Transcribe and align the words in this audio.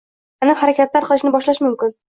aniq 0.45 0.63
harakatlar 0.63 1.07
qilishni 1.11 1.37
boshlashi 1.39 1.69
mumkin: 1.71 1.99